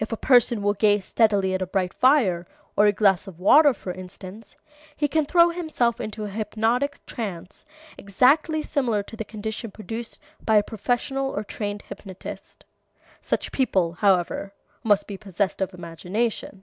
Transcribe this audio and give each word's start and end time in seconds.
If 0.00 0.10
a 0.10 0.16
person 0.16 0.60
will 0.60 0.74
gaze 0.74 1.04
steadily 1.04 1.54
at 1.54 1.62
a 1.62 1.68
bright 1.68 1.94
fire, 1.94 2.48
or 2.76 2.86
a 2.86 2.92
glass 2.92 3.28
of 3.28 3.38
water, 3.38 3.72
for 3.72 3.92
instance, 3.92 4.56
he 4.96 5.06
can 5.06 5.24
throw 5.24 5.50
himself 5.50 6.00
into 6.00 6.24
a 6.24 6.30
hypnotic 6.30 6.98
trance 7.06 7.64
exactly 7.96 8.60
similar 8.62 9.04
to 9.04 9.16
the 9.16 9.24
condition 9.24 9.70
produced 9.70 10.18
by 10.44 10.56
a 10.56 10.64
professional 10.64 11.30
or 11.30 11.44
trained 11.44 11.82
hypnotist. 11.82 12.64
Such 13.20 13.52
people, 13.52 13.92
however, 13.92 14.52
must 14.82 15.06
be 15.06 15.16
possessed 15.16 15.60
of 15.60 15.72
imagination. 15.72 16.62